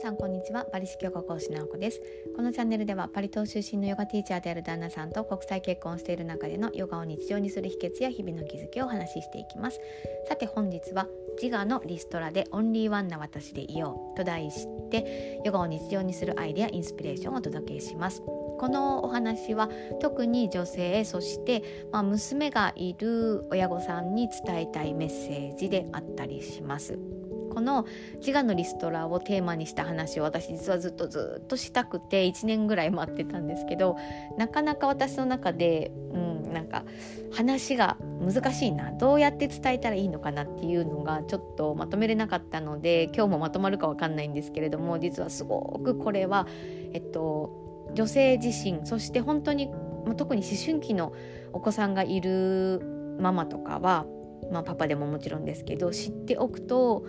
[0.00, 0.66] さんこんにちは。
[0.72, 2.00] バリ式ヨガ講師直子です。
[2.34, 9.78] このチャンネルではパリ島出身のヨガティーチャーである旦那さんと国際結婚している中でのヨガを日常にする秘訣や日々の気づきをお話ししていきます。
[10.26, 11.06] さて本日は
[11.40, 18.22] 自我のリストラでオンリーワンな私でいようと題してヨガを日常にするアイデアインスピレーションをお届けします。
[18.22, 19.68] このお話は
[20.00, 21.62] 特に女性そして、
[21.92, 27.19] まあ、娘がいる親御さんに伝えたいメッセージであったりします。
[27.50, 27.86] この
[28.16, 33.96] 自我のリストラをテーマにした話を私実はずっとずっとしたくて1年ぐらい待ってたんですけど
[34.38, 36.84] なかなか私の中で、うん、なんか
[37.32, 46.46] 話が難しいなどうやって伝えたらいいのかなっていうのがちょっとまとめれなかったので今日もまとまるかわかんないんですけれども実はすごくこれは
[46.92, 49.70] えっと女性自身そして本当に
[50.16, 51.12] 特に思春期の
[51.52, 52.80] お子さんがいる
[53.20, 54.06] ママとかは、
[54.50, 57.04] まあ、パパでももちろんですけど知っておくと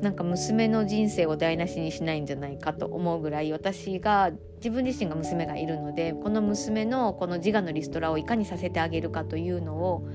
[0.00, 10.06] なんか娘の人生を台無しにしないんじゃないかと思うぐらい私が自分自身が娘がいるのでこの娘のこの自我のリストラをいかにさせてあげるかというのを、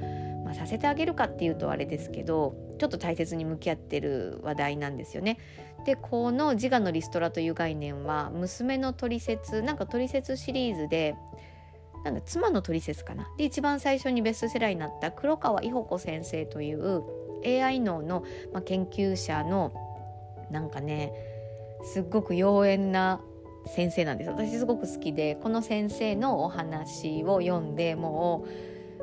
[0.45, 5.37] まあ、させてあげるかっていうとあれですけどちょっと大切に向き合ってる話題なんですよね。
[5.85, 11.15] でこの自我のリストラという概念は娘のトリセツなんかトリセツシリーズで
[12.05, 13.27] なんだ妻のトリセツかな？
[13.37, 17.03] で一番最初にベストセラーになった黒川伊保子先生という
[17.45, 19.71] AI 脳の、まあ、研究者の
[20.51, 21.11] なんかね
[21.83, 23.21] すっごく妖艶な
[23.65, 24.29] 先生なんです。
[24.29, 28.45] 私すごく好きでこの先生のお話を読んでも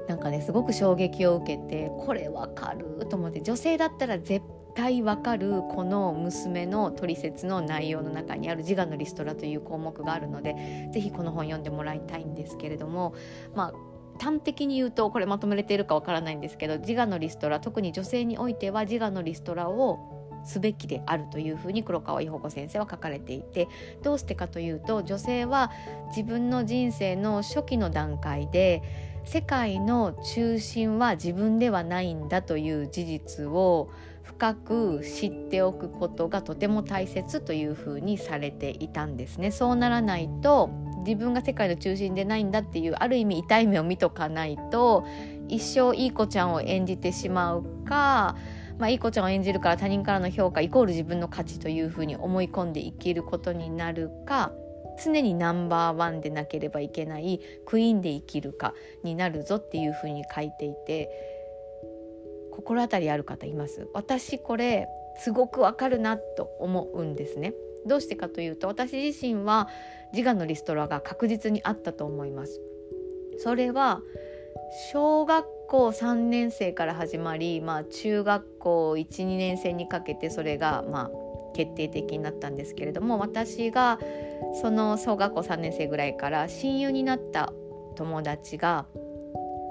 [0.07, 13.15] うなんかねすごく衝撃を受けてこれわかると思って女性だったら絶対わかるこの娘の取説の内容の中にある自我のリストラという項目があるので是非この本読んでもらいたいんですけれども
[13.55, 13.90] まあ
[14.21, 23.69] 端的に言うとこれまとめれているかわからないんですけど自我のリストラ特に女性においては自我のリストラをすべきであるというふうに黒川伊保子先生は書かれていて
[24.03, 25.71] どうしてかというと女性は
[26.09, 28.83] 自分の人生の初期の段階で
[29.25, 33.91] 世界の中心は自分ではないんだという事実を
[34.23, 39.51] 深く知っておくことがとても大切というふうにされていたんですね。
[39.51, 40.71] そうならないと
[41.07, 45.05] 自分が世界の中心でないんだっていうある意味痛い目を見とかないと
[45.49, 48.37] 一生いい子ちゃんを演じてしまうか、
[48.79, 54.53] まあ、いい子ちゃんを演じるから他人からの評価イコール自分の価値というふうに思い込んで生きることになるか
[55.03, 61.09] 常にナンバーワンでなければいけないクイーンで生きるかになるぞっていうふうに書いていて
[62.53, 63.89] 心当たりある方います？
[63.95, 64.87] 私これ
[65.17, 67.55] すごくわかるなと思うんですね。
[67.87, 69.69] どうしてかというと私自身は
[70.13, 72.61] 自我のリストラが確実にあったと思います。
[73.39, 74.03] それは
[74.93, 81.11] 小学校3年生から始まり、まあ、中学校12年生にかけてそれがまあ
[81.55, 83.99] 決定的になったんですけれども私が
[84.61, 87.53] その小学校3年生ぐらいから親友になった
[87.97, 88.87] 友達が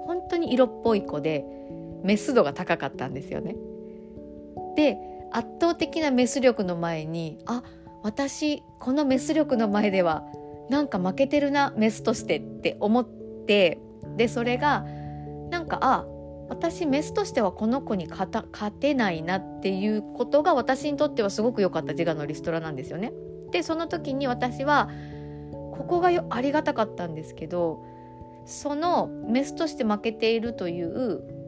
[0.06, 1.46] 本当に色っぽい子で
[2.03, 3.56] メス度が高かったんですよね。
[4.76, 4.97] で
[5.31, 10.23] 圧倒的なメス力の前にあっ私このメス力の前では
[10.69, 13.07] なんか負けてるなメスとしてって思っ
[13.47, 13.79] て
[14.17, 14.85] でそれが
[15.49, 16.05] なんかあ
[16.49, 18.29] 私メスとしてはこの子に勝
[18.71, 23.13] てないなっていうことが私にとってはすごく良かった自我のリストラなんですよね。
[23.51, 24.89] でその時に私は
[25.51, 27.83] ここがありがたかったんですけど
[28.45, 31.38] そのメスとして負けているという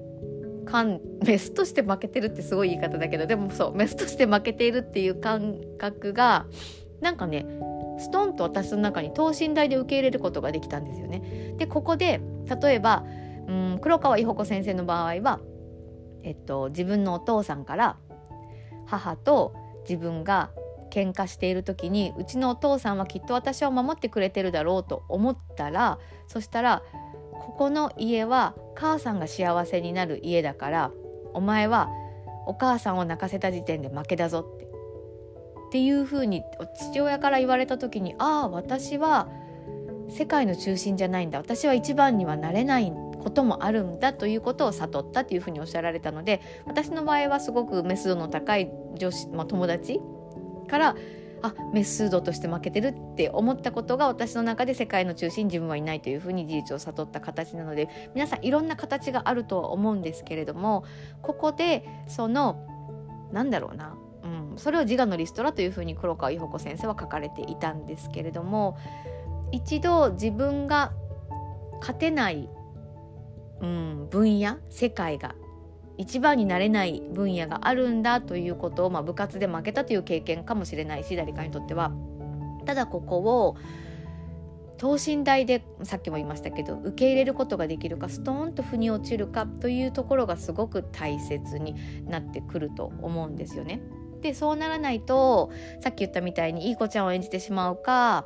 [0.65, 6.45] 感 メスとして負けてるってすごい言い方だけどでもそうメスとして負けているっていう感覚が
[7.01, 7.45] なんかね
[7.97, 11.55] ストンと私の中に等身大で受け入れることができたんですよね。
[11.57, 12.21] でここで
[12.61, 13.05] 例えば
[13.47, 15.39] うん黒川伊保子先生の場合は、
[16.23, 17.97] えっと、自分のお父さんから
[18.85, 19.53] 母と
[19.87, 20.51] 自分が
[20.91, 26.83] 喧嘩している時にうちのお父さんはきっと私を守ってくれてるだろうと思ったらそしたら
[27.39, 30.91] ここの家は母さんが幸せになる家だから
[31.33, 31.89] お前は
[32.45, 34.65] お母さんを泣かせた時点で負けだぞって。
[34.65, 36.43] っていうふうに
[36.91, 39.29] 父親から言われた時にああ私は
[40.09, 41.37] 世界の中心じゃないんだ。
[41.37, 42.91] 私は一番にはなれない
[43.21, 50.01] こともあるんだということを悟ったっていうふうにおっしゃられたので私の場合はすごくメス度の高い女子、まあ、友達
[50.67, 50.95] から
[51.41, 60.83] あメス度として負けてるって思ったことが私の中で世界の中心自分はいないというふうに事実を悟った形なので皆さんいろんな形があるとは思うんですけれども
[61.21, 62.67] ここでその
[63.31, 68.77] なんだろうな、うん、それを自我のリストラというふうに黒川伊保子先生は書かれていたんですけれども
[69.51, 70.93] 一度自分が
[71.79, 72.49] 勝てない、
[73.61, 75.35] うん、分野世界が
[75.97, 81.91] 一番になれない分野があるんだということを、まあ、部活で負けたという経験かもしれないし誰かにとっては
[82.65, 83.57] ただここを
[84.77, 93.79] 等身大でさっきも言いましたけど受け入れることができるかストーンと腑に落ちるかというところがすごく大切になってくると思うんですよね。
[94.21, 95.51] でそうならないと
[95.81, 98.25] さっき言ったみたいにいい子ちゃんを演じてしまうか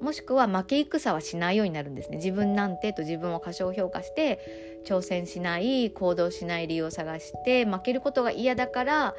[0.00, 2.16] もしくは負け戦はしないようになるんですね。
[2.16, 9.14] 自分なんてと自分を過小評価して挑戦しない行動しない理由を探して負けることが嫌だから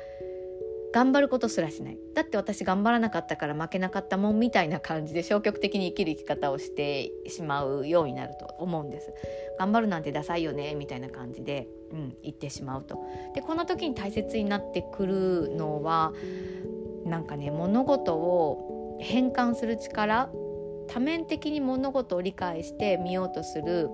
[0.93, 1.97] 頑張ることすらしない。
[2.13, 9.13] だって私頑張らなかったから負けなかったもんみたいな感じで消極的に生きる生き方をしてしまうようになると思うんです。
[9.57, 12.99] 頑張るなんてダサいよねみたいな感じで、うん、言ってしまうと。
[13.33, 16.11] でこの時に大切になってくるのは
[17.05, 20.29] なんかね物事を変換する力
[20.91, 23.89] 多面的に物事を理解してみようとする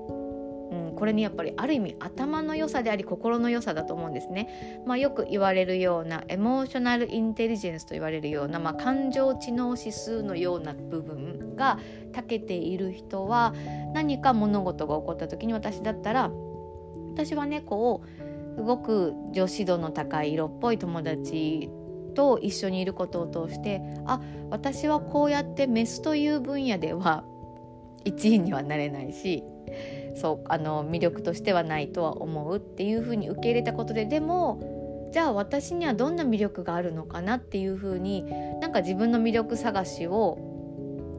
[0.72, 4.82] うん、これにやっぱりある意味頭の良さであり心の良さだと思うんですね。
[4.86, 11.80] まあ、よく言われるようなエモーショナルインテリジェンスと言われるような、まあ、感情知能指数のような部分が
[12.12, 13.54] 長けている人は
[13.94, 16.32] 何か物事が起こった時に私だったら
[17.14, 21.70] 私はねこうすごく女子度の高い色っぽい友達
[22.18, 24.20] と一緒にいることを通してあ
[24.50, 27.24] 私はこうやってメスという分野では
[28.06, 29.44] 1位にはなれないし
[30.16, 38.26] そうあの魅力としてはないとは思うっていうふうに受け入れたことででもじゃあ私にはどんな魅力があるのかなっていうふうに
[38.60, 40.40] なんか自分の魅力探しを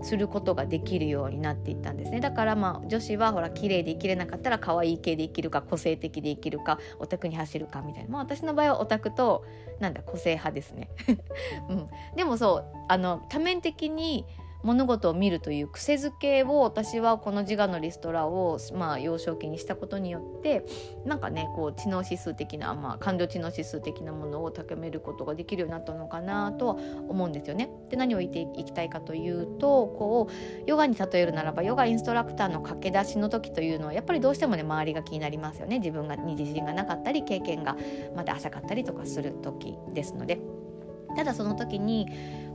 [0.02, 2.20] することができるようになっていったんですね。
[2.20, 9.44] だからまあ女子はほら綺麗で生きれなかったら可愛い系で生きるか個性的で生きるかオタクに走るかみたいな、まあ、私の場合はオタクと
[9.80, 10.90] なんだ個性派ですね、
[11.68, 14.24] うん、でもそうあの多面的に
[14.62, 20.64] 物事を見るという癖づけを私はこの自我のリストラを、まあ、幼少期にしたことによって
[21.04, 26.76] なんかねこう知能指数的な、まあ、感情知能指数的なものを高めることができるようになったのかなとは
[27.08, 27.70] 思うんですよね。
[27.88, 37.76] で何を言っていきたいかというとこうヨガに例えるならばヨガインストラクターの駆け出しの時というのはやっぱりどうしてもね周りが気になりますよね自分がに自信がなかったり経験が
[38.16, 40.40] まだ浅かったりとかする時ですので。
[41.16, 42.06] ただその時に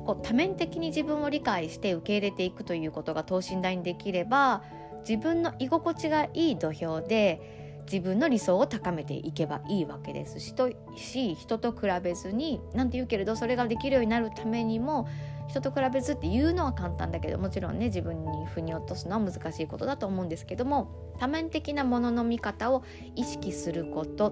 [0.06, 4.64] こう多面的に自分を理解して受け入れていくということが等身大にできれば
[5.08, 15.08] 自分の居心地がいい土俵で自分の理想を高めていけばいいわけですしとし人と比べずになんて言うけれどそれができるようになるためにも
[15.48, 22.84] 人と比べずって言うのは簡単だけどもちろんね自分に腑に落とすのは難しいことだと思うんですけども多面的なものの見方を
[23.16, 24.28] 意識すること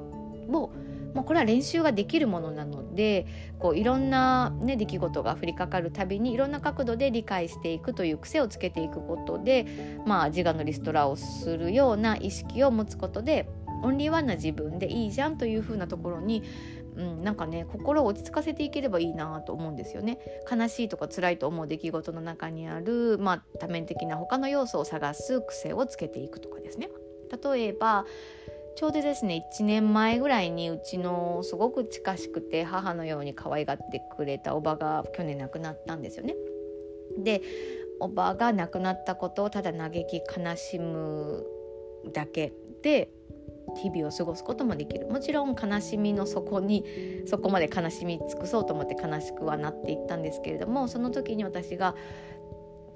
[0.50, 0.72] を
[1.14, 3.26] まあ、これは練習ができるものなので
[3.60, 13.50] こういろんな、ね、出来事が降りかかるたびにいろんな角度で理解していくという癖をつけていくことで、まあ、自我のリストラをするような意識を持つことで
[13.84, 16.44] オンリーワンな自分でいいじゃんというふうなところに
[16.96, 20.20] うん、なんかね心を落ち着かせていければいいなと思うんですよね。
[20.50, 26.90] 悲しいとか辛いと思う出来事の中にある、まあ、多面的な他の要素を探す癖をつけていくとかですね。
[27.32, 28.06] 例えば
[28.76, 36.36] ちょうどですね1年前ぐらいにうちのすごく近しくて母のように可愛がってくれたおばが去年亡くなったんですよね。
[37.18, 37.42] で
[38.00, 41.46] おばが亡くなったことをただ嘆き悲しむ
[42.14, 43.10] だけで
[43.76, 46.84] 日々を過ごすこともできるもちろん悲しみの底に
[47.28, 51.96] そこまで悲しみ尽くそうと思って悲しくはなっていったんですけれどもその時に私が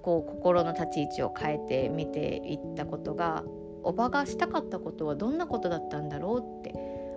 [0.02, 3.44] こう心の立ち位置を変えて見ていったことが
[3.86, 6.74] おばがしたかったことはどんなことだったんだろうって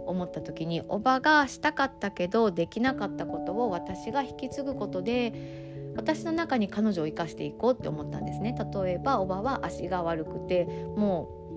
[0.06, 8.54] 思った時におばがしたかったけどできなかったことを私が引き継ぐことで私の中に彼女を生かしていこうって思ったんですね。
[8.72, 11.47] 例えばおばは足が悪くてもう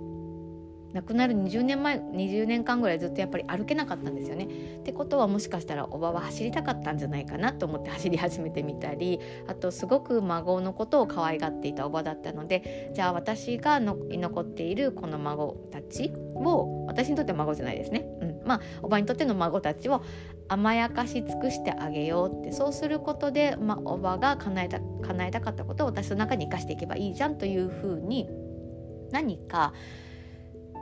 [0.93, 4.45] 亡くなる20年前20年間ぐらいずっとやっぱり歩けなかったんですよね。
[4.45, 20.03] ってことはもしかしたらおばは走りたかったんじゃないかなと思って走り始めてみたりあとすごく孫のことを可愛がっていたおばだったのでじゃあ私が残っているこの孫たちを私にとっては孫じゃないですね、うん、まあおばにとっての孫たちを
[20.47, 28.29] 甘やかし尽くしてあげようってそうすることで、まあ、おばが叶えた叶えたかったことを私の中に生かしていけばいいじゃんというふうに
[29.11, 29.73] 何か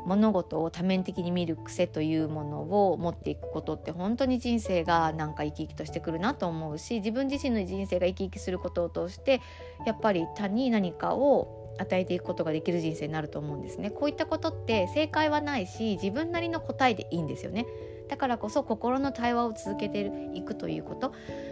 [0.05, 9.41] 物事を多面的に見る癖というものを持っていくことって本当に人生がなんか生き生きとしてくるなと思うし自分自身の人生が生き生きすることを通して
[9.85, 13.89] やっぱり他に何かを与えていくことができる人生になると思うんですね。
[13.89, 17.65] こういったことって正解はないし自分なりの答えでいいんですよね。
[18.09, 21.09] だからこそ心の対話を続けていくということ。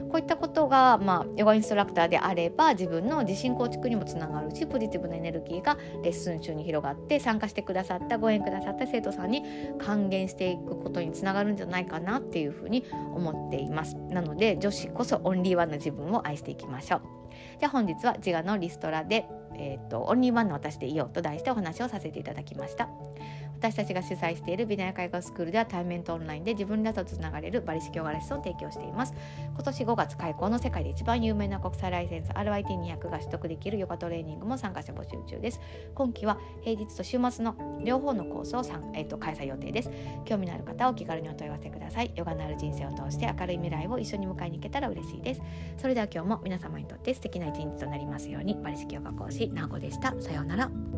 [0.09, 9.43] こういったことが、まあ、ヨガインストラクターであれば自分の自信構築にもつながるしポジティブなエネルギーがレッスン中に広がって参加してくださったご縁くださった生徒さんに
[9.79, 13.95] 還元していくことにつながるんじゃないかなっていうふうに思っています。
[14.09, 17.01] なので女子こそオンリーワンの自分を愛していきましょう。
[17.59, 22.89] じゃあ本日は自我のリストラで、えーと、オンリーワンの私でいようと題してお話をさせていただきました。
[23.57, 29.15] 私たちが主催しているビナヤ介護スクールでは対面とオンラインで自分らとつながれるバリ式ヨガレッスンを提供しています。
[29.55, 35.59] 今年5月開校の世界で一番有名な国際ライセンス RIT200 が取得できるヨガトレーニングも参加者募集中です。
[35.95, 38.61] 今期は平日と週末の両方のコースを、
[38.93, 39.89] えーと、開催予定です。
[40.25, 42.11] 興味のある方はお気軽にお問い合わせください。
[42.15, 45.41] ヨガのある人生を通して明るい未来を一緒に迎えに行けたら嬉しいです。
[45.77, 48.55] それでは今日も皆様にとって素敵な一日となりますように。
[48.61, 50.13] バリ式ヨガ講師なおこでした。
[50.21, 50.96] さようなら。